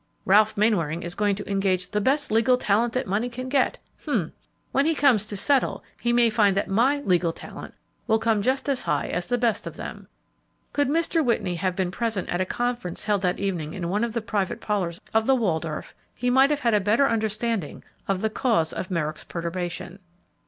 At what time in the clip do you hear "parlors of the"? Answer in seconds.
14.59-15.35